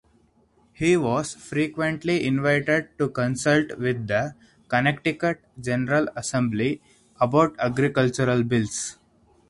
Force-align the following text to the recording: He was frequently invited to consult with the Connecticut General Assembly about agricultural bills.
He 0.73 0.97
was 0.97 1.35
frequently 1.35 2.25
invited 2.25 2.89
to 2.97 3.07
consult 3.07 3.77
with 3.77 4.07
the 4.07 4.33
Connecticut 4.67 5.43
General 5.61 6.07
Assembly 6.15 6.81
about 7.19 7.53
agricultural 7.59 8.41
bills. 8.41 8.97